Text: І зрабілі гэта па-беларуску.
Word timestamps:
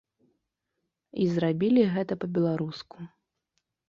І 1.25 1.27
зрабілі 1.33 1.83
гэта 1.97 2.13
па-беларуску. 2.23 2.97